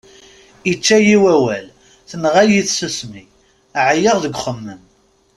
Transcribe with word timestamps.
Ičča-yi 0.71 1.17
wawal, 1.23 1.65
tenɣa-yi 2.09 2.61
tsusmi, 2.67 3.23
εyiɣ 3.89 4.17
deg 4.23 4.35
uxemmem. 4.37 4.81